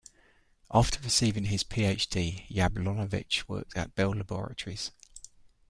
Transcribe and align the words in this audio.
After 0.71 0.99
receiving 1.01 1.43
his 1.43 1.61
Ph.D., 1.61 2.47
Yablonovitch 2.49 3.47
worked 3.47 3.77
at 3.77 3.93
Bell 3.93 4.09
Laboratories. 4.15 4.89